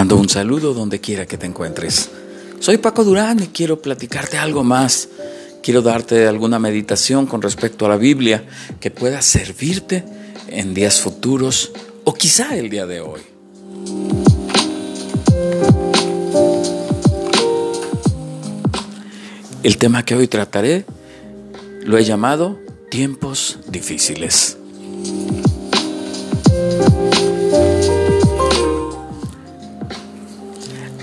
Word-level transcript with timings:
mando 0.00 0.16
un 0.16 0.30
saludo 0.30 0.72
donde 0.72 0.98
quiera 0.98 1.26
que 1.26 1.36
te 1.36 1.44
encuentres. 1.44 2.08
Soy 2.58 2.78
Paco 2.78 3.04
Durán 3.04 3.38
y 3.42 3.48
quiero 3.48 3.82
platicarte 3.82 4.38
algo 4.38 4.64
más. 4.64 5.10
Quiero 5.62 5.82
darte 5.82 6.26
alguna 6.26 6.58
meditación 6.58 7.26
con 7.26 7.42
respecto 7.42 7.84
a 7.84 7.90
la 7.90 7.98
Biblia 7.98 8.42
que 8.80 8.90
pueda 8.90 9.20
servirte 9.20 10.02
en 10.48 10.72
días 10.72 11.02
futuros 11.02 11.72
o 12.04 12.14
quizá 12.14 12.56
el 12.56 12.70
día 12.70 12.86
de 12.86 13.02
hoy. 13.02 13.20
El 19.62 19.76
tema 19.76 20.06
que 20.06 20.14
hoy 20.14 20.28
trataré 20.28 20.86
lo 21.82 21.98
he 21.98 22.04
llamado 22.04 22.58
tiempos 22.88 23.58
difíciles. 23.68 24.56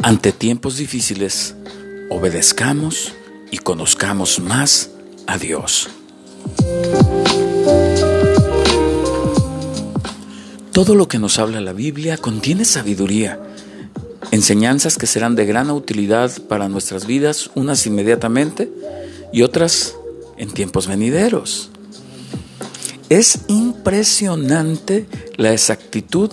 Ante 0.08 0.32
tiempos 0.32 0.78
difíciles, 0.78 1.54
obedezcamos 2.10 3.12
y 3.52 3.58
conozcamos 3.58 4.40
más 4.40 4.90
a 5.26 5.38
Dios. 5.38 5.90
Todo 10.72 10.96
lo 10.96 11.10
que 11.10 11.20
nos 11.20 11.40
habla 11.40 11.60
la 11.60 11.74
Biblia 11.74 12.16
contiene 12.16 12.64
sabiduría, 12.64 13.38
enseñanzas 14.32 14.98
que 14.98 15.08
serán 15.08 15.36
de 15.36 15.46
gran 15.46 15.70
utilidad 15.72 16.32
para 16.44 16.70
nuestras 16.70 17.05
vidas, 17.05 17.50
unas 17.55 17.86
inmediatamente 17.86 18.71
y 19.34 19.42
otras 19.42 19.94
en 20.38 20.52
tiempos 20.52 20.88
venideros. 20.88 21.70
Es 23.10 23.40
impresionante 23.49 25.05
la 25.36 25.52
exactitud 25.52 26.32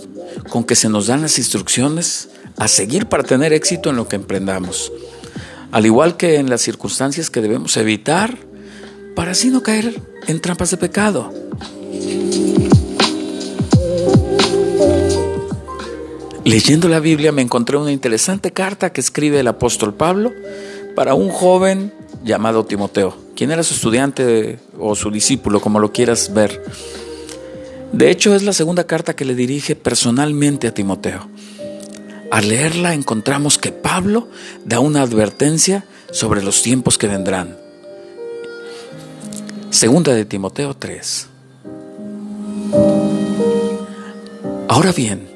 con 0.48 0.62
que 0.62 0.76
se 0.76 0.88
nos 0.88 1.08
dan 1.08 1.22
las 1.22 1.38
instrucciones 1.38 2.28
a 2.56 2.68
seguir 2.68 3.06
para 3.06 3.22
tener 3.22 3.52
éxito 3.52 3.90
en 3.90 3.96
lo 3.96 4.08
que 4.08 4.16
emprendamos, 4.16 4.92
al 5.72 5.86
igual 5.86 6.16
que 6.16 6.36
en 6.36 6.50
las 6.50 6.62
circunstancias 6.62 7.30
que 7.30 7.40
debemos 7.40 7.76
evitar 7.76 8.38
para 9.14 9.32
así 9.32 9.50
no 9.50 9.62
caer 9.62 10.00
en 10.26 10.40
trampas 10.40 10.70
de 10.70 10.76
pecado. 10.76 11.32
Leyendo 16.44 16.88
la 16.88 17.00
Biblia 17.00 17.32
me 17.32 17.42
encontré 17.42 17.78
una 17.78 17.90
interesante 17.90 18.52
carta 18.52 18.92
que 18.92 19.00
escribe 19.00 19.40
el 19.40 19.48
apóstol 19.48 19.94
Pablo 19.94 20.32
para 20.94 21.14
un 21.14 21.30
joven 21.30 21.92
llamado 22.22 22.66
Timoteo, 22.66 23.16
quien 23.34 23.50
era 23.50 23.62
su 23.62 23.74
estudiante 23.74 24.58
o 24.78 24.94
su 24.94 25.10
discípulo, 25.10 25.60
como 25.60 25.80
lo 25.80 25.92
quieras 25.92 26.32
ver. 26.34 26.62
De 27.92 28.10
hecho, 28.10 28.34
es 28.34 28.42
la 28.42 28.52
segunda 28.52 28.84
carta 28.84 29.14
que 29.14 29.24
le 29.24 29.34
dirige 29.34 29.76
personalmente 29.76 30.66
a 30.66 30.74
Timoteo. 30.74 31.28
Al 32.34 32.48
leerla 32.48 32.94
encontramos 32.94 33.58
que 33.58 33.70
Pablo 33.70 34.28
da 34.64 34.80
una 34.80 35.02
advertencia 35.02 35.84
sobre 36.10 36.42
los 36.42 36.62
tiempos 36.62 36.98
que 36.98 37.06
vendrán. 37.06 37.56
Segunda 39.70 40.12
de 40.12 40.24
Timoteo 40.24 40.74
3. 40.74 41.28
Ahora 44.66 44.90
bien, 44.90 45.28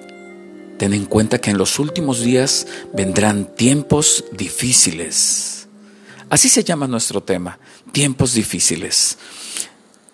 ten 0.77 0.93
en 0.93 1.05
cuenta 1.05 1.41
que 1.41 1.53
en 1.53 1.59
los 1.59 1.79
últimos 1.79 2.21
días 2.21 2.67
vendrán 2.93 3.55
tiempos 3.55 4.25
difíciles. 4.33 5.69
Así 6.29 6.49
se 6.49 6.65
llama 6.65 6.89
nuestro 6.89 7.23
tema, 7.23 7.61
tiempos 7.93 8.35
difíciles. 8.35 9.19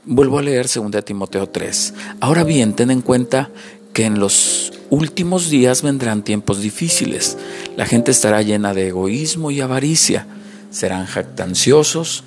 Vuelvo 0.04 0.38
a 0.38 0.42
leer 0.42 0.66
2 0.69 1.03
Timoteo 1.03 1.48
3. 1.48 1.94
Ahora 2.20 2.44
bien, 2.44 2.76
ten 2.76 2.91
en 2.91 3.00
cuenta 3.00 3.48
que 3.94 4.04
en 4.04 4.19
los 4.19 4.70
últimos 4.94 5.50
días 5.50 5.82
vendrán 5.82 6.22
tiempos 6.22 6.60
difíciles. 6.60 7.37
La 7.77 7.84
gente 7.84 8.12
estará 8.12 8.43
llena 8.43 8.72
de 8.75 8.88
egoísmo 8.88 9.50
y 9.50 9.60
avaricia. 9.60 10.27
Serán 10.71 11.06
jactanciosos, 11.06 12.25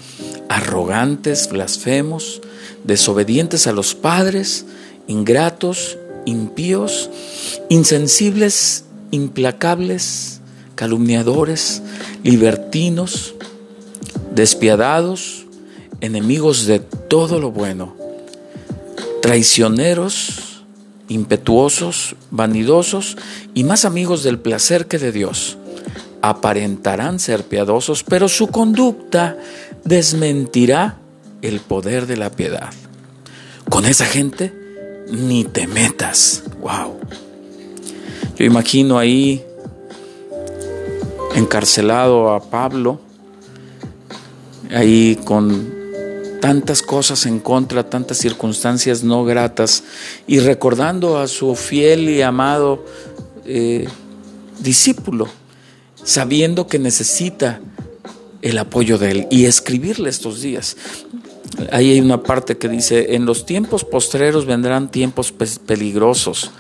arrogantes, 0.49 1.49
blasfemos, 1.49 2.41
desobedientes 2.83 3.67
a 3.67 3.71
los 3.71 3.95
padres, 3.95 4.65
ingratos, 5.07 5.97
impíos, 6.25 7.09
insensibles, 7.69 8.83
implacables, 9.11 10.41
calumniadores, 10.75 11.81
libertinos, 12.23 13.35
despiadados, 14.35 15.45
enemigos 16.01 16.65
de 16.65 16.79
todo 16.79 17.39
lo 17.39 17.51
bueno, 17.51 17.95
traicioneros, 19.21 20.56
impetuosos, 21.07 22.15
vanidosos 22.31 23.17
y 23.53 23.63
más 23.63 23.85
amigos 23.85 24.23
del 24.23 24.39
placer 24.39 24.87
que 24.87 24.99
de 24.99 25.11
Dios. 25.11 25.57
Aparentarán 26.21 27.19
ser 27.19 27.43
piadosos, 27.43 28.03
pero 28.03 28.27
su 28.27 28.47
conducta 28.47 29.37
desmentirá 29.83 30.97
el 31.41 31.59
poder 31.59 32.07
de 32.07 32.17
la 32.17 32.31
piedad. 32.31 32.73
Con 33.69 33.85
esa 33.85 34.05
gente 34.05 34.53
ni 35.09 35.43
te 35.45 35.67
metas. 35.67 36.43
Wow. 36.61 36.99
Yo 38.37 38.45
imagino 38.45 38.97
ahí 38.97 39.43
encarcelado 41.35 42.33
a 42.33 42.41
Pablo, 42.41 42.99
ahí 44.71 45.19
con 45.23 45.76
tantas 46.39 46.81
cosas 46.81 47.25
en 47.25 47.39
contra, 47.39 47.89
tantas 47.89 48.17
circunstancias 48.17 49.03
no 49.03 49.23
gratas, 49.25 49.83
y 50.27 50.39
recordando 50.39 51.17
a 51.17 51.27
su 51.27 51.55
fiel 51.55 52.09
y 52.09 52.21
amado 52.21 52.85
eh, 53.45 53.87
discípulo, 54.59 55.27
sabiendo 56.03 56.67
que 56.67 56.79
necesita 56.79 57.61
el 58.41 58.57
apoyo 58.57 58.97
de 58.97 59.11
él 59.11 59.27
y 59.29 59.45
escribirle 59.45 60.09
estos 60.09 60.41
días. 60.41 60.77
Ahí 61.71 61.91
hay 61.91 62.01
una 62.01 62.21
parte 62.23 62.57
que 62.57 62.69
dice, 62.69 63.15
en 63.15 63.25
los 63.25 63.45
tiempos 63.45 63.83
postreros 63.83 64.45
vendrán 64.45 64.91
tiempos 64.91 65.31
peligrosos. 65.31 66.51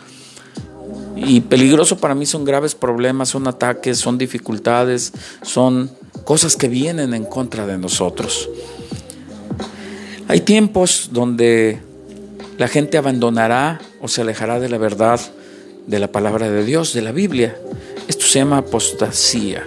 Y 1.15 1.41
peligroso 1.41 1.97
para 1.97 2.15
mí 2.15 2.25
son 2.25 2.45
graves 2.45 2.75
problemas, 2.75 3.29
son 3.29 3.47
ataques, 3.47 3.97
son 3.97 4.17
dificultades, 4.17 5.13
son 5.41 5.91
cosas 6.23 6.55
que 6.55 6.67
vienen 6.67 7.13
en 7.13 7.25
contra 7.25 7.65
de 7.65 7.77
nosotros. 7.77 8.49
Hay 10.29 10.41
tiempos 10.41 11.11
donde 11.13 11.79
la 12.57 12.67
gente 12.67 12.97
abandonará 12.97 13.79
o 14.01 14.09
se 14.09 14.21
alejará 14.21 14.59
de 14.59 14.67
la 14.67 14.77
verdad 14.77 15.21
de 15.85 15.99
la 15.99 16.11
palabra 16.11 16.49
de 16.49 16.65
Dios, 16.65 16.93
de 16.93 17.01
la 17.01 17.13
Biblia. 17.13 17.57
Esto 18.09 18.25
se 18.25 18.39
llama 18.39 18.57
apostasía. 18.57 19.65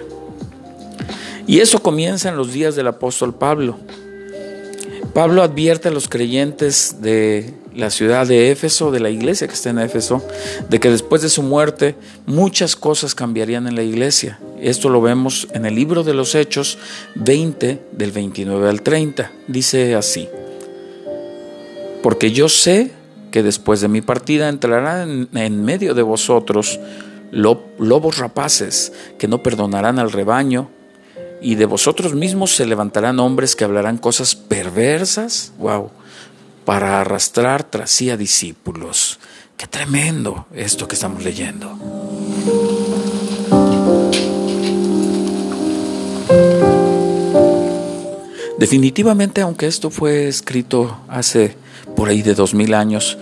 Y 1.47 1.61
eso 1.61 1.81
comienza 1.81 2.29
en 2.29 2.37
los 2.37 2.53
días 2.53 2.75
del 2.75 2.87
apóstol 2.87 3.33
Pablo. 3.33 3.77
Pablo 5.15 5.41
advierte 5.41 5.87
a 5.87 5.91
los 5.91 6.07
creyentes 6.07 6.97
de 7.01 7.55
la 7.73 7.89
ciudad 7.89 8.27
de 8.27 8.51
Éfeso, 8.51 8.91
de 8.91 8.99
la 8.99 9.09
iglesia 9.09 9.47
que 9.47 9.55
está 9.55 9.71
en 9.71 9.79
Éfeso, 9.79 10.23
de 10.69 10.79
que 10.79 10.91
después 10.91 11.23
de 11.23 11.29
su 11.29 11.41
muerte 11.41 11.95
muchas 12.27 12.75
cosas 12.75 13.15
cambiarían 13.15 13.65
en 13.65 13.75
la 13.75 13.83
iglesia. 13.83 14.39
Esto 14.61 14.89
lo 14.89 15.01
vemos 15.01 15.47
en 15.53 15.65
el 15.65 15.73
libro 15.73 16.03
de 16.03 16.13
los 16.13 16.35
Hechos 16.35 16.77
20 17.15 17.81
del 17.93 18.11
29 18.11 18.69
al 18.69 18.83
30. 18.83 19.31
Dice 19.47 19.95
así 19.95 20.29
porque 22.01 22.31
yo 22.31 22.49
sé 22.49 22.91
que 23.31 23.43
después 23.43 23.81
de 23.81 23.87
mi 23.87 24.01
partida 24.01 24.49
entrarán 24.49 25.29
en, 25.33 25.63
medio 25.63 25.93
de 25.93 26.01
vosotros 26.01 26.79
lobos 27.31 28.17
rapaces 28.17 28.91
que 29.17 29.27
no 29.27 29.41
perdonarán 29.41 29.99
al 29.99 30.11
rebaño, 30.11 30.69
y 31.41 31.55
de 31.55 31.65
vosotros 31.65 32.13
mismos 32.13 32.55
se 32.55 32.67
levantarán 32.67 33.19
hombres 33.19 33.55
que 33.55 33.63
hablarán 33.63 33.97
cosas 33.97 34.35
perversas, 34.35 35.53
wow, 35.57 35.89
para 36.65 37.01
arrastrar 37.01 37.63
tras 37.63 37.89
sí 37.89 38.11
a 38.11 38.17
discípulos. 38.17 39.19
Qué 39.57 39.65
tremendo 39.65 40.45
esto 40.53 40.87
que 40.87 40.95
estamos 40.95 41.23
leyendo. 41.23 41.77
Definitivamente, 48.59 49.41
aunque 49.41 49.65
esto 49.65 49.89
fue 49.89 50.27
escrito 50.27 50.99
hace 51.07 51.55
por 52.01 52.09
ahí 52.09 52.23
de 52.23 52.33
dos 52.33 52.55
mil 52.55 52.73
años, 52.73 53.19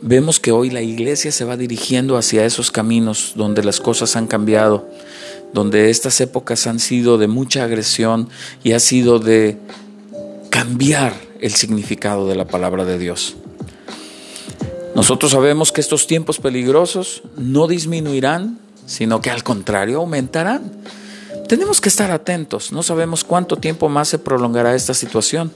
vemos 0.00 0.40
que 0.40 0.50
hoy 0.50 0.70
la 0.70 0.82
iglesia 0.82 1.30
se 1.30 1.44
va 1.44 1.56
dirigiendo 1.56 2.16
hacia 2.16 2.44
esos 2.44 2.72
caminos 2.72 3.34
donde 3.36 3.62
las 3.62 3.78
cosas 3.78 4.16
han 4.16 4.26
cambiado, 4.26 4.88
donde 5.52 5.88
estas 5.88 6.20
épocas 6.20 6.66
han 6.66 6.80
sido 6.80 7.16
de 7.16 7.28
mucha 7.28 7.62
agresión 7.62 8.28
y 8.64 8.72
ha 8.72 8.80
sido 8.80 9.20
de 9.20 9.56
cambiar 10.50 11.14
el 11.40 11.54
significado 11.54 12.26
de 12.26 12.34
la 12.34 12.44
palabra 12.44 12.84
de 12.84 12.98
Dios. 12.98 13.36
Nosotros 14.96 15.30
sabemos 15.30 15.70
que 15.70 15.80
estos 15.80 16.08
tiempos 16.08 16.40
peligrosos 16.40 17.22
no 17.36 17.68
disminuirán, 17.68 18.58
sino 18.84 19.20
que 19.20 19.30
al 19.30 19.44
contrario 19.44 19.98
aumentarán. 19.98 20.72
Tenemos 21.46 21.80
que 21.80 21.88
estar 21.88 22.10
atentos, 22.10 22.72
no 22.72 22.82
sabemos 22.82 23.22
cuánto 23.22 23.54
tiempo 23.58 23.88
más 23.88 24.08
se 24.08 24.18
prolongará 24.18 24.74
esta 24.74 24.92
situación, 24.92 25.52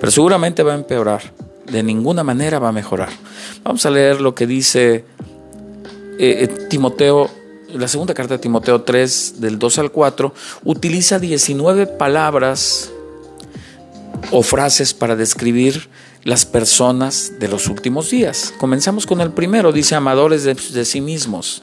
pero 0.00 0.10
seguramente 0.10 0.62
va 0.62 0.72
a 0.72 0.76
empeorar, 0.76 1.22
de 1.70 1.82
ninguna 1.82 2.22
manera 2.24 2.58
va 2.58 2.68
a 2.68 2.72
mejorar. 2.72 3.10
Vamos 3.62 3.84
a 3.86 3.90
leer 3.90 4.20
lo 4.20 4.34
que 4.34 4.46
dice 4.46 4.94
eh, 4.94 5.04
eh, 6.18 6.48
Timoteo 6.68 7.30
la 7.74 7.88
segunda 7.88 8.14
carta 8.14 8.34
de 8.34 8.38
Timoteo 8.38 8.82
3, 8.82 9.40
del 9.40 9.58
2 9.58 9.78
al 9.78 9.90
4, 9.90 10.32
utiliza 10.64 11.18
19 11.18 11.86
palabras 11.86 12.90
o 14.30 14.42
frases 14.42 14.94
para 14.94 15.16
describir 15.16 15.88
las 16.22 16.46
personas 16.46 17.32
de 17.38 17.48
los 17.48 17.66
últimos 17.66 18.10
días. 18.10 18.54
Comenzamos 18.58 19.06
con 19.06 19.20
el 19.20 19.30
primero, 19.32 19.72
dice 19.72 19.94
amadores 19.94 20.44
de, 20.44 20.54
de 20.54 20.84
sí 20.84 21.00
mismos. 21.00 21.62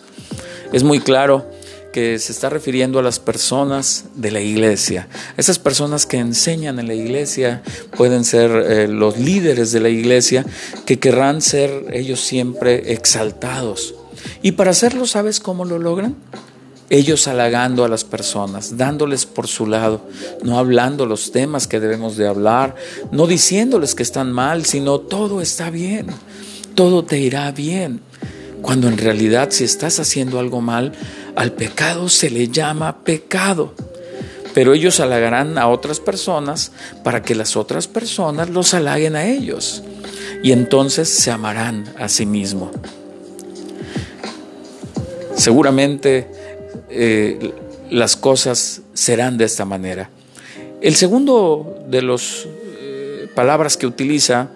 Es 0.71 0.83
muy 0.83 0.99
claro 0.99 1.49
que 1.91 2.19
se 2.19 2.31
está 2.31 2.49
refiriendo 2.49 2.99
a 2.99 3.03
las 3.03 3.19
personas 3.19 4.05
de 4.15 4.31
la 4.31 4.41
iglesia. 4.41 5.07
Esas 5.37 5.59
personas 5.59 6.05
que 6.05 6.17
enseñan 6.17 6.79
en 6.79 6.87
la 6.87 6.93
iglesia 6.93 7.61
pueden 7.95 8.23
ser 8.23 8.51
eh, 8.51 8.87
los 8.87 9.17
líderes 9.17 9.71
de 9.71 9.79
la 9.79 9.89
iglesia 9.89 10.45
que 10.85 10.99
querrán 10.99 11.41
ser 11.41 11.85
ellos 11.93 12.21
siempre 12.21 12.93
exaltados. 12.93 13.95
Y 14.41 14.53
para 14.53 14.71
hacerlo, 14.71 15.05
¿sabes 15.05 15.39
cómo 15.39 15.65
lo 15.65 15.79
logran? 15.79 16.15
Ellos 16.89 17.27
halagando 17.27 17.85
a 17.85 17.87
las 17.87 18.03
personas, 18.03 18.77
dándoles 18.77 19.25
por 19.25 19.47
su 19.47 19.65
lado, 19.65 20.01
no 20.43 20.59
hablando 20.59 21.05
los 21.05 21.31
temas 21.31 21.67
que 21.67 21.79
debemos 21.79 22.17
de 22.17 22.27
hablar, 22.27 22.75
no 23.11 23.27
diciéndoles 23.27 23.95
que 23.95 24.03
están 24.03 24.31
mal, 24.31 24.65
sino 24.65 24.99
todo 24.99 25.41
está 25.41 25.69
bien, 25.69 26.07
todo 26.75 27.05
te 27.05 27.17
irá 27.19 27.51
bien. 27.51 28.01
Cuando 28.61 28.89
en 28.89 28.97
realidad 28.97 29.49
si 29.51 29.63
estás 29.63 29.99
haciendo 29.99 30.37
algo 30.37 30.61
mal, 30.61 30.91
al 31.35 31.53
pecado 31.53 32.09
se 32.09 32.29
le 32.29 32.47
llama 32.47 33.03
pecado. 33.03 33.73
Pero 34.53 34.73
ellos 34.73 34.99
halagarán 34.99 35.57
a 35.57 35.69
otras 35.69 35.99
personas 35.99 36.71
para 37.03 37.21
que 37.21 37.35
las 37.35 37.55
otras 37.55 37.87
personas 37.87 38.49
los 38.49 38.73
halaguen 38.73 39.15
a 39.15 39.25
ellos. 39.25 39.83
Y 40.43 40.51
entonces 40.51 41.09
se 41.09 41.31
amarán 41.31 41.85
a 41.97 42.09
sí 42.09 42.25
mismos. 42.25 42.71
Seguramente 45.35 46.27
eh, 46.89 47.53
las 47.89 48.15
cosas 48.15 48.81
serán 48.93 49.37
de 49.37 49.45
esta 49.45 49.65
manera. 49.65 50.09
El 50.81 50.95
segundo 50.95 51.85
de 51.87 52.01
las 52.01 52.47
eh, 52.79 53.27
palabras 53.33 53.77
que 53.77 53.87
utiliza 53.87 54.49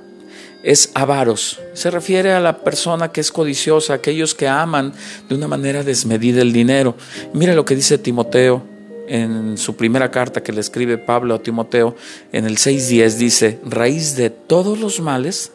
es 0.65 0.89
avaros. 0.95 1.59
Se 1.73 1.91
refiere 1.91 2.33
a 2.33 2.39
la 2.39 2.57
persona 2.57 3.11
que 3.11 3.21
es 3.21 3.31
codiciosa, 3.31 3.93
aquellos 3.93 4.33
que 4.33 4.47
aman 4.47 4.93
de 5.29 5.35
una 5.35 5.47
manera 5.47 5.83
desmedida 5.83 6.41
el 6.41 6.51
dinero. 6.51 6.95
Mira 7.33 7.53
lo 7.53 7.63
que 7.63 7.75
dice 7.75 7.99
Timoteo 7.99 8.63
en 9.07 9.59
su 9.59 9.75
primera 9.75 10.09
carta 10.09 10.41
que 10.41 10.51
le 10.51 10.61
escribe 10.61 10.97
Pablo 10.97 11.35
a 11.35 11.39
Timoteo, 11.39 11.95
en 12.31 12.45
el 12.45 12.57
6.10 12.57 13.17
dice, 13.17 13.59
raíz 13.63 14.15
de 14.15 14.31
todos 14.31 14.79
los 14.79 14.99
males 14.99 15.51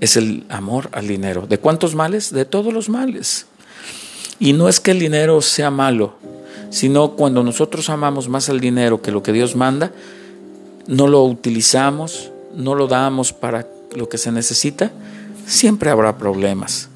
es 0.00 0.16
el 0.16 0.44
amor 0.48 0.88
al 0.90 1.06
dinero. 1.06 1.46
¿De 1.46 1.58
cuántos 1.58 1.94
males? 1.94 2.32
De 2.32 2.44
todos 2.44 2.72
los 2.72 2.88
males. 2.88 3.46
Y 4.40 4.52
no 4.52 4.68
es 4.68 4.80
que 4.80 4.90
el 4.90 4.98
dinero 4.98 5.40
sea 5.40 5.70
malo, 5.70 6.14
sino 6.70 7.12
cuando 7.12 7.44
nosotros 7.44 7.88
amamos 7.90 8.28
más 8.28 8.48
al 8.48 8.58
dinero 8.58 9.00
que 9.00 9.12
lo 9.12 9.22
que 9.22 9.32
Dios 9.32 9.54
manda, 9.54 9.92
no 10.88 11.06
lo 11.06 11.22
utilizamos, 11.22 12.32
no 12.56 12.74
lo 12.74 12.88
damos 12.88 13.32
para 13.32 13.66
lo 13.94 14.08
que 14.08 14.18
se 14.18 14.32
necesita, 14.32 14.90
siempre 15.46 15.90
habrá 15.90 16.18
problemas. 16.18 16.88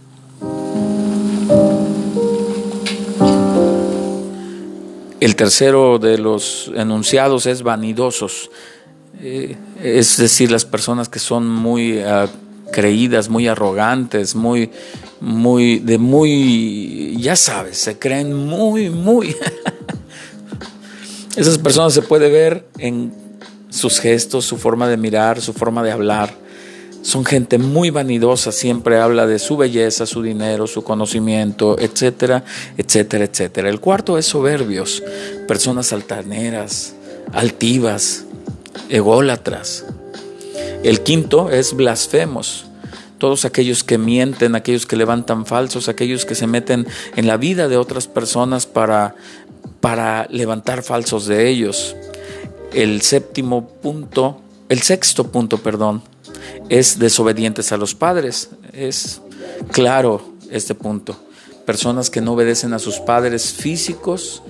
El 5.20 5.36
tercero 5.36 5.98
de 5.98 6.18
los 6.18 6.70
enunciados 6.74 7.46
es 7.46 7.62
vanidosos, 7.62 8.50
eh, 9.20 9.56
es 9.80 10.16
decir, 10.16 10.50
las 10.50 10.64
personas 10.64 11.08
que 11.08 11.20
son 11.20 11.48
muy 11.48 12.00
ah, 12.00 12.28
creídas, 12.72 13.28
muy 13.28 13.46
arrogantes, 13.46 14.34
muy, 14.34 14.70
muy, 15.20 15.78
de 15.78 15.98
muy, 15.98 17.16
ya 17.20 17.36
sabes, 17.36 17.78
se 17.78 18.00
creen 18.00 18.34
muy, 18.34 18.90
muy. 18.90 19.36
Esas 21.36 21.56
personas 21.58 21.94
se 21.94 22.02
puede 22.02 22.28
ver 22.28 22.66
en 22.78 23.14
sus 23.70 24.00
gestos, 24.00 24.44
su 24.44 24.56
forma 24.56 24.88
de 24.88 24.96
mirar, 24.96 25.40
su 25.40 25.52
forma 25.52 25.84
de 25.84 25.92
hablar. 25.92 26.41
Son 27.02 27.24
gente 27.24 27.58
muy 27.58 27.90
vanidosa, 27.90 28.52
siempre 28.52 28.98
habla 29.00 29.26
de 29.26 29.40
su 29.40 29.56
belleza, 29.56 30.06
su 30.06 30.22
dinero, 30.22 30.68
su 30.68 30.84
conocimiento, 30.84 31.76
etcétera, 31.78 32.44
etcétera, 32.78 33.24
etcétera. 33.24 33.68
El 33.68 33.80
cuarto 33.80 34.18
es 34.18 34.26
soberbios, 34.26 35.02
personas 35.48 35.92
altaneras, 35.92 36.94
altivas, 37.32 38.24
ególatras. 38.88 39.84
El 40.84 41.00
quinto 41.00 41.50
es 41.50 41.74
blasfemos, 41.74 42.66
todos 43.18 43.44
aquellos 43.44 43.82
que 43.82 43.98
mienten, 43.98 44.54
aquellos 44.54 44.86
que 44.86 44.96
levantan 44.96 45.44
falsos, 45.44 45.88
aquellos 45.88 46.24
que 46.24 46.36
se 46.36 46.46
meten 46.46 46.86
en 47.16 47.26
la 47.26 47.36
vida 47.36 47.66
de 47.66 47.76
otras 47.76 48.06
personas 48.06 48.66
para, 48.66 49.16
para 49.80 50.28
levantar 50.30 50.84
falsos 50.84 51.26
de 51.26 51.48
ellos. 51.48 51.96
El 52.72 53.02
séptimo 53.02 53.68
punto, 53.68 54.40
el 54.68 54.82
sexto 54.82 55.30
punto, 55.30 55.58
perdón, 55.58 56.02
es 56.68 56.98
desobedientes 56.98 57.72
a 57.72 57.76
los 57.76 57.94
padres. 57.94 58.50
Es 58.72 59.20
claro 59.70 60.22
este 60.50 60.74
punto. 60.74 61.16
Personas 61.66 62.10
que 62.10 62.20
no 62.20 62.32
obedecen 62.32 62.72
a 62.72 62.78
sus 62.78 62.98
padres 62.98 63.52
físicos, 63.52 64.42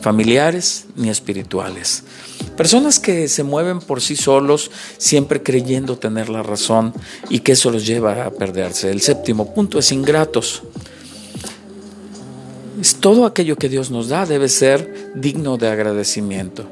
familiares 0.00 0.86
ni 0.96 1.10
espirituales. 1.10 2.04
Personas 2.56 3.00
que 3.00 3.28
se 3.28 3.42
mueven 3.42 3.80
por 3.80 4.00
sí 4.00 4.16
solos, 4.16 4.70
siempre 4.98 5.42
creyendo 5.42 5.96
tener 5.96 6.28
la 6.28 6.42
razón 6.42 6.92
y 7.30 7.40
que 7.40 7.52
eso 7.52 7.70
los 7.70 7.86
lleva 7.86 8.24
a 8.24 8.30
perderse. 8.30 8.90
El 8.90 9.00
séptimo 9.00 9.54
punto 9.54 9.78
es 9.78 9.90
ingratos. 9.92 10.62
Todo 13.00 13.26
aquello 13.26 13.56
que 13.56 13.68
Dios 13.68 13.90
nos 13.90 14.08
da 14.08 14.26
debe 14.26 14.48
ser 14.48 15.12
digno 15.14 15.56
de 15.56 15.68
agradecimiento. 15.68 16.68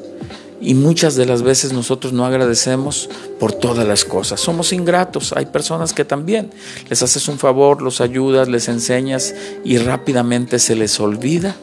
Y 0.61 0.75
muchas 0.75 1.15
de 1.17 1.25
las 1.25 1.43
veces 1.43 1.73
nosotros 1.73 2.13
no 2.13 2.27
agradecemos 2.27 3.09
por 3.39 3.53
todas 3.53 3.87
las 3.87 4.05
cosas. 4.05 4.41
Somos 4.41 4.73
ingratos. 4.73 5.33
Hay 5.35 5.47
personas 5.47 5.95
que 5.95 6.05
también 6.05 6.51
les 6.89 7.03
haces 7.03 7.29
un 7.29 7.39
favor, 7.39 7.81
los 7.81 8.01
ayudas, 8.01 8.49
les 8.49 8.69
enseñas 8.69 9.35
y 9.65 9.79
rápidamente 9.79 10.59
se 10.59 10.77
les 10.77 11.01
olvida 11.01 11.57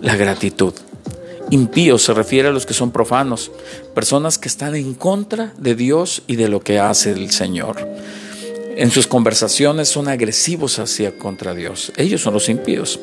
la 0.00 0.16
gratitud. 0.16 0.72
Impíos 1.50 2.02
se 2.02 2.14
refiere 2.14 2.48
a 2.48 2.52
los 2.52 2.66
que 2.66 2.74
son 2.74 2.90
profanos, 2.90 3.50
personas 3.94 4.36
que 4.38 4.48
están 4.48 4.74
en 4.74 4.94
contra 4.94 5.54
de 5.56 5.74
Dios 5.74 6.22
y 6.26 6.36
de 6.36 6.48
lo 6.48 6.60
que 6.60 6.78
hace 6.78 7.12
el 7.12 7.30
Señor. 7.30 7.76
En 8.76 8.90
sus 8.90 9.06
conversaciones 9.06 9.88
son 9.88 10.08
agresivos 10.08 10.78
hacia 10.78 11.18
contra 11.18 11.54
Dios. 11.54 11.90
Ellos 11.96 12.20
son 12.20 12.34
los 12.34 12.48
impíos. 12.48 13.00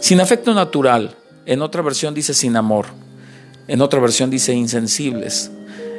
Sin 0.00 0.20
afecto 0.20 0.54
natural, 0.54 1.14
en 1.46 1.62
otra 1.62 1.82
versión 1.82 2.14
dice 2.14 2.34
sin 2.34 2.56
amor. 2.56 2.86
En 3.68 3.82
otra 3.82 4.00
versión 4.00 4.30
dice 4.30 4.54
insensibles. 4.54 5.50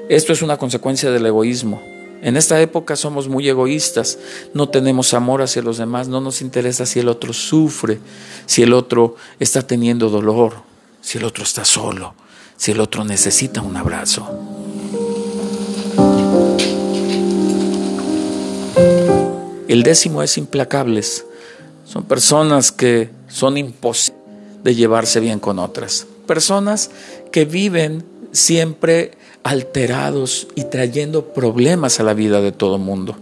Esto 0.09 0.33
es 0.33 0.41
una 0.41 0.57
consecuencia 0.57 1.11
del 1.11 1.27
egoísmo. 1.27 1.79
En 2.21 2.35
esta 2.35 2.59
época 2.59 2.95
somos 2.95 3.29
muy 3.29 3.47
egoístas, 3.47 4.17
no 4.53 4.67
tenemos 4.67 5.13
amor 5.13 5.43
hacia 5.43 5.61
los 5.61 5.77
demás, 5.77 6.07
no 6.07 6.19
nos 6.19 6.41
interesa 6.41 6.85
si 6.85 6.99
el 6.99 7.07
otro 7.07 7.31
sufre, 7.31 7.99
si 8.45 8.63
el 8.63 8.73
otro 8.73 9.15
está 9.39 9.61
teniendo 9.61 10.09
dolor, 10.09 10.55
si 10.99 11.19
el 11.19 11.23
otro 11.23 11.43
está 11.43 11.63
solo, 11.63 12.15
si 12.57 12.71
el 12.71 12.81
otro 12.81 13.05
necesita 13.05 13.61
un 13.61 13.77
abrazo. 13.77 14.27
El 19.67 19.83
décimo 19.83 20.23
es 20.23 20.37
implacables. 20.37 21.23
Son 21.85 22.03
personas 22.03 22.71
que 22.71 23.11
son 23.29 23.57
imposibles 23.57 24.19
de 24.63 24.75
llevarse 24.75 25.19
bien 25.19 25.39
con 25.39 25.59
otras. 25.59 26.07
Personas 26.29 26.91
que 27.31 27.45
viven 27.45 28.05
siempre 28.33 29.17
alterados 29.41 30.47
y 30.53 30.65
trayendo 30.65 31.33
problemas 31.33 31.99
a 31.99 32.03
la 32.03 32.13
vida 32.13 32.39
de 32.39 32.51
todo 32.51 32.77
mundo. 32.77 33.15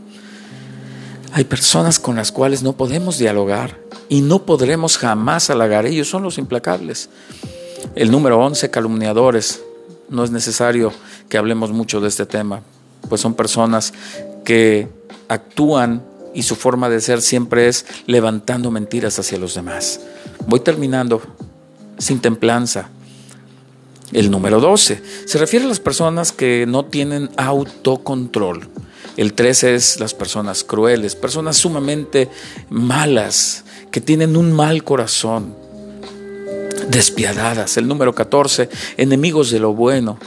Hay 1.31 1.45
personas 1.45 1.99
con 1.99 2.17
las 2.17 2.33
cuales 2.33 2.63
no 2.63 2.73
podemos 2.73 3.17
dialogar 3.17 3.79
y 4.09 4.19
no 4.19 4.45
podremos 4.45 4.97
jamás 4.97 5.49
halagar. 5.49 5.85
Ellos 5.85 6.09
son 6.09 6.21
los 6.21 6.37
implacables. 6.37 7.09
El 7.95 8.11
número 8.11 8.39
11, 8.39 8.69
calumniadores. 8.71 9.61
No 10.09 10.25
es 10.25 10.31
necesario 10.31 10.91
que 11.29 11.37
hablemos 11.37 11.71
mucho 11.71 12.01
de 12.01 12.09
este 12.09 12.25
tema, 12.25 12.61
pues 13.07 13.21
son 13.21 13.35
personas 13.35 13.93
que 14.43 14.89
actúan 15.29 16.03
y 16.33 16.43
su 16.43 16.57
forma 16.57 16.89
de 16.89 16.99
ser 16.99 17.21
siempre 17.21 17.69
es 17.69 17.85
levantando 18.05 18.69
mentiras 18.69 19.17
hacia 19.17 19.37
los 19.37 19.55
demás. 19.55 20.01
Voy 20.45 20.59
terminando 20.59 21.21
sin 21.97 22.19
templanza, 22.19 22.89
el 24.13 24.31
número 24.31 24.59
12 24.61 25.01
se 25.25 25.37
refiere 25.37 25.65
a 25.65 25.69
las 25.69 25.79
personas 25.79 26.31
que 26.31 26.65
no 26.65 26.85
tienen 26.85 27.29
autocontrol. 27.37 28.69
El 29.17 29.33
13 29.33 29.75
es 29.75 29.99
las 29.99 30.13
personas 30.13 30.63
crueles, 30.63 31.15
personas 31.15 31.57
sumamente 31.57 32.29
malas, 32.69 33.63
que 33.91 33.99
tienen 33.99 34.37
un 34.37 34.51
mal 34.51 34.83
corazón, 34.83 35.55
despiadadas. 36.89 37.77
El 37.77 37.87
número 37.87 38.13
14, 38.13 38.69
enemigos 38.97 39.49
de 39.49 39.59
lo 39.59 39.73
bueno. 39.73 40.19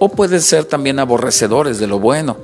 O 0.00 0.08
pueden 0.08 0.42
ser 0.42 0.64
también 0.64 0.98
aborrecedores 0.98 1.78
de 1.78 1.86
lo 1.86 2.00
bueno. 2.00 2.36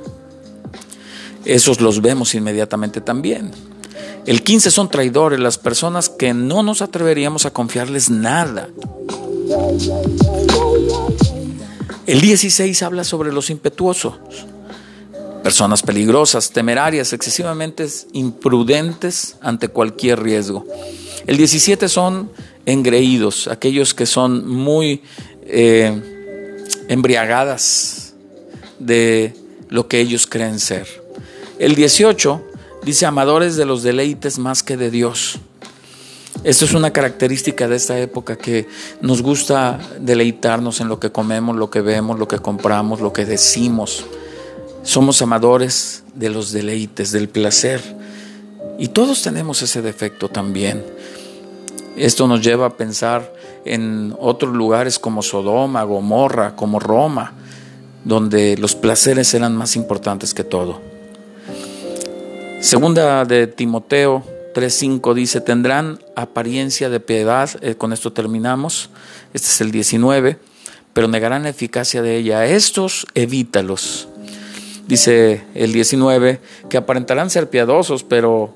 Esos 1.45 1.81
los 1.81 2.01
vemos 2.01 2.35
inmediatamente 2.35 3.01
también. 3.01 3.51
El 4.27 4.43
15 4.43 4.71
son 4.71 4.89
traidores, 4.89 5.41
las 5.41 5.59
personas 5.59 6.09
que 6.09 6.33
no 6.33 6.63
nos 6.63 6.81
atreveríamos 6.81 7.45
a 7.47 7.51
confiarles 7.51 8.09
nada. 8.09 8.69
El 12.07 12.21
16 12.21 12.83
habla 12.83 13.05
sobre 13.05 13.33
los 13.33 13.51
impetuosos, 13.51 14.15
personas 15.43 15.83
peligrosas, 15.83 16.51
temerarias, 16.51 17.13
excesivamente 17.13 17.87
imprudentes 18.13 19.37
ante 19.41 19.69
cualquier 19.69 20.23
riesgo. 20.23 20.67
El 21.27 21.37
17 21.37 21.89
son 21.89 22.31
engreídos, 22.67 23.49
aquellos 23.49 23.95
que 23.95 24.07
son 24.07 24.49
muy 24.49 25.03
eh, 25.43 26.37
embriagadas 26.89 28.15
de 28.79 29.35
lo 29.69 29.89
que 29.89 30.01
ellos 30.01 30.27
creen 30.27 30.59
ser. 30.59 30.87
El 31.59 31.75
18 31.75 32.43
dice 32.83 33.07
amadores 33.07 33.57
de 33.57 33.67
los 33.67 33.83
deleites 33.83 34.39
más 34.39 34.63
que 34.63 34.77
de 34.77 34.91
Dios. 34.91 35.39
Esto 36.43 36.65
es 36.65 36.73
una 36.73 36.91
característica 36.91 37.69
de 37.69 37.77
esta 37.77 37.99
época 37.99 38.37
que 38.37 38.67
nos 39.03 39.23
gusta 39.23 39.79
deleitarnos 39.99 40.81
en 40.81 40.89
lo 40.89 40.99
que 40.99 41.13
comemos, 41.13 41.55
lo 41.55 41.69
que 41.69 41.83
vemos, 41.83 42.19
lo 42.19 42.27
que 42.29 42.39
compramos, 42.39 43.03
lo 43.03 43.13
que 43.13 43.27
decimos. 43.27 44.07
Somos 44.83 45.21
amadores 45.21 46.03
de 46.15 46.31
los 46.31 46.51
deleites, 46.51 47.13
del 47.13 47.29
placer. 47.29 47.83
Y 48.79 48.89
todos 48.89 49.21
tenemos 49.21 49.61
ese 49.61 49.83
defecto 49.83 50.31
también. 50.31 50.83
Esto 51.95 52.27
nos 52.27 52.41
lleva 52.41 52.69
a 52.69 52.77
pensar 52.79 53.35
en 53.67 54.17
otros 54.19 54.55
lugares 54.55 54.99
como 54.99 55.21
Sodoma, 55.21 55.83
Gomorra, 55.83 56.57
como 56.57 56.81
Roma, 56.81 57.35
donde 58.07 58.57
los 58.57 58.75
placeres 58.75 59.35
eran 59.35 59.55
más 59.55 59.77
importantes 59.77 60.33
que 60.33 60.45
todo. 60.45 60.81
Segunda 62.63 63.27
de 63.27 63.47
Timoteo 63.47 64.40
3.5 64.61 65.15
dice, 65.15 65.41
tendrán 65.41 66.01
apariencia 66.17 66.91
de 66.91 67.01
piedad, 67.01 67.49
eh, 67.63 67.77
con 67.77 67.95
esto 67.95 68.13
terminamos, 68.13 68.91
este 69.33 69.49
es 69.49 69.61
el 69.63 69.71
19, 69.71 70.39
pero 70.93 71.09
negarán 71.09 71.45
la 71.45 71.49
eficacia 71.49 72.03
de 72.03 72.19
ella. 72.19 72.45
Estos 72.45 73.07
evítalos. 73.15 74.09
Dice 74.87 75.45
el 75.55 75.73
19, 75.73 76.41
que 76.69 76.77
aparentarán 76.77 77.31
ser 77.31 77.49
piadosos, 77.49 78.03
pero 78.03 78.53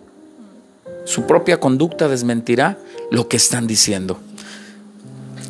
su 1.06 1.26
propia 1.26 1.58
conducta 1.58 2.08
desmentirá 2.08 2.76
lo 3.10 3.28
que 3.28 3.38
están 3.38 3.66
diciendo. 3.66 4.18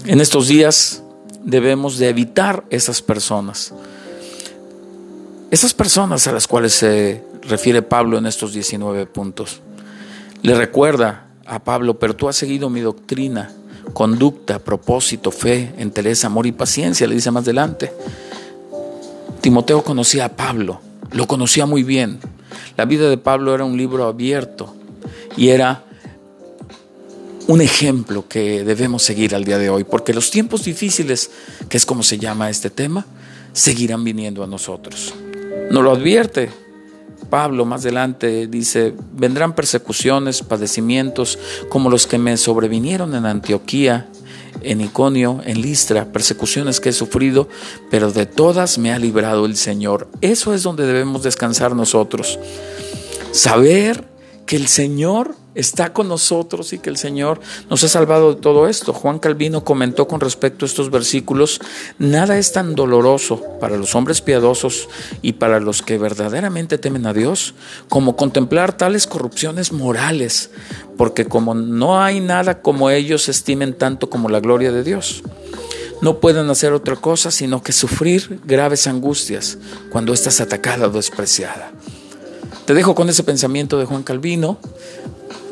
En 0.06 0.20
estos 0.20 0.46
días 0.46 1.02
debemos 1.42 1.98
de 1.98 2.10
evitar 2.10 2.64
esas 2.70 3.02
personas. 3.02 3.72
Esas 5.50 5.74
personas 5.74 6.28
a 6.28 6.32
las 6.32 6.46
cuales 6.46 6.74
se 6.74 7.24
refiere 7.42 7.82
Pablo 7.82 8.18
en 8.18 8.26
estos 8.26 8.52
19 8.52 9.06
puntos. 9.06 9.60
Le 10.44 10.54
recuerda 10.54 11.24
a 11.46 11.64
Pablo, 11.64 11.98
pero 11.98 12.14
tú 12.14 12.28
has 12.28 12.36
seguido 12.36 12.68
mi 12.68 12.80
doctrina, 12.80 13.50
conducta, 13.94 14.58
propósito, 14.58 15.30
fe, 15.30 15.72
entereza, 15.78 16.26
amor 16.26 16.46
y 16.46 16.52
paciencia, 16.52 17.06
le 17.06 17.14
dice 17.14 17.30
más 17.30 17.44
adelante. 17.44 17.90
Timoteo 19.40 19.82
conocía 19.82 20.26
a 20.26 20.36
Pablo, 20.36 20.82
lo 21.12 21.26
conocía 21.26 21.64
muy 21.64 21.82
bien. 21.82 22.18
La 22.76 22.84
vida 22.84 23.08
de 23.08 23.16
Pablo 23.16 23.54
era 23.54 23.64
un 23.64 23.78
libro 23.78 24.04
abierto 24.04 24.74
y 25.34 25.48
era 25.48 25.82
un 27.46 27.62
ejemplo 27.62 28.28
que 28.28 28.64
debemos 28.64 29.02
seguir 29.02 29.34
al 29.34 29.44
día 29.44 29.56
de 29.56 29.70
hoy, 29.70 29.84
porque 29.84 30.12
los 30.12 30.30
tiempos 30.30 30.62
difíciles, 30.62 31.30
que 31.70 31.78
es 31.78 31.86
como 31.86 32.02
se 32.02 32.18
llama 32.18 32.50
este 32.50 32.68
tema, 32.68 33.06
seguirán 33.54 34.04
viniendo 34.04 34.44
a 34.44 34.46
nosotros. 34.46 35.14
Nos 35.70 35.82
lo 35.82 35.90
advierte 35.90 36.50
Pablo 37.24 37.64
más 37.64 37.82
adelante, 37.82 38.46
dice, 38.46 38.94
vendrán 39.12 39.54
persecuciones, 39.54 40.42
padecimientos 40.42 41.38
como 41.68 41.90
los 41.90 42.06
que 42.06 42.18
me 42.18 42.36
sobrevinieron 42.36 43.14
en 43.14 43.26
Antioquía, 43.26 44.08
en 44.62 44.80
Iconio, 44.80 45.40
en 45.44 45.60
Listra, 45.60 46.12
persecuciones 46.12 46.80
que 46.80 46.90
he 46.90 46.92
sufrido, 46.92 47.48
pero 47.90 48.12
de 48.12 48.26
todas 48.26 48.78
me 48.78 48.92
ha 48.92 48.98
librado 48.98 49.46
el 49.46 49.56
Señor. 49.56 50.08
Eso 50.20 50.54
es 50.54 50.62
donde 50.62 50.86
debemos 50.86 51.22
descansar 51.22 51.74
nosotros. 51.74 52.38
Saber 53.32 54.08
que 54.46 54.56
el 54.56 54.68
Señor 54.68 55.36
está 55.54 55.92
con 55.92 56.08
nosotros 56.08 56.72
y 56.72 56.78
que 56.78 56.90
el 56.90 56.96
Señor 56.96 57.40
nos 57.70 57.84
ha 57.84 57.88
salvado 57.88 58.34
de 58.34 58.40
todo 58.40 58.68
esto. 58.68 58.92
Juan 58.92 59.18
Calvino 59.18 59.64
comentó 59.64 60.06
con 60.06 60.20
respecto 60.20 60.64
a 60.64 60.68
estos 60.68 60.90
versículos, 60.90 61.60
nada 61.98 62.38
es 62.38 62.52
tan 62.52 62.74
doloroso 62.74 63.42
para 63.60 63.76
los 63.76 63.94
hombres 63.94 64.20
piadosos 64.20 64.88
y 65.22 65.34
para 65.34 65.60
los 65.60 65.82
que 65.82 65.98
verdaderamente 65.98 66.78
temen 66.78 67.06
a 67.06 67.12
Dios 67.12 67.54
como 67.88 68.16
contemplar 68.16 68.76
tales 68.76 69.06
corrupciones 69.06 69.72
morales, 69.72 70.50
porque 70.96 71.26
como 71.26 71.54
no 71.54 72.02
hay 72.02 72.20
nada 72.20 72.60
como 72.62 72.90
ellos 72.90 73.28
estimen 73.28 73.74
tanto 73.74 74.10
como 74.10 74.28
la 74.28 74.40
gloria 74.40 74.72
de 74.72 74.84
Dios. 74.84 75.22
No 76.00 76.20
pueden 76.20 76.50
hacer 76.50 76.72
otra 76.72 76.96
cosa 76.96 77.30
sino 77.30 77.62
que 77.62 77.72
sufrir 77.72 78.40
graves 78.44 78.86
angustias 78.86 79.58
cuando 79.90 80.12
estás 80.12 80.40
atacada 80.40 80.88
o 80.88 80.90
despreciada. 80.90 81.72
Te 82.66 82.74
dejo 82.74 82.94
con 82.94 83.08
ese 83.08 83.22
pensamiento 83.22 83.78
de 83.78 83.84
Juan 83.84 84.02
Calvino. 84.02 84.58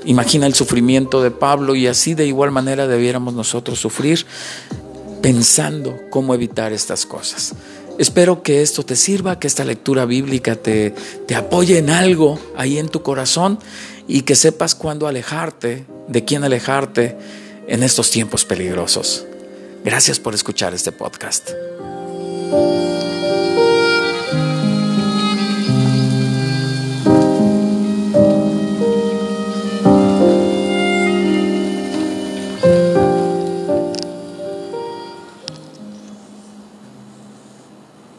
Imagina 0.04 0.46
el 0.46 0.54
sufrimiento 0.54 1.22
de 1.22 1.30
Pablo 1.30 1.74
y 1.74 1.86
así 1.86 2.14
de 2.14 2.26
igual 2.26 2.50
manera 2.50 2.86
debiéramos 2.86 3.34
nosotros 3.34 3.78
sufrir 3.78 4.26
pensando 5.20 5.96
cómo 6.10 6.34
evitar 6.34 6.72
estas 6.72 7.06
cosas. 7.06 7.54
Espero 7.98 8.42
que 8.42 8.62
esto 8.62 8.84
te 8.84 8.96
sirva, 8.96 9.38
que 9.38 9.46
esta 9.46 9.64
lectura 9.64 10.04
bíblica 10.04 10.56
te, 10.56 10.94
te 11.26 11.34
apoye 11.34 11.78
en 11.78 11.90
algo 11.90 12.38
ahí 12.56 12.78
en 12.78 12.88
tu 12.88 13.02
corazón 13.02 13.58
y 14.08 14.22
que 14.22 14.34
sepas 14.34 14.74
cuándo 14.74 15.06
alejarte, 15.06 15.86
de 16.08 16.24
quién 16.24 16.42
alejarte 16.42 17.16
en 17.68 17.82
estos 17.82 18.10
tiempos 18.10 18.44
peligrosos. 18.44 19.24
Gracias 19.84 20.18
por 20.18 20.34
escuchar 20.34 20.74
este 20.74 20.92
podcast. 20.92 21.50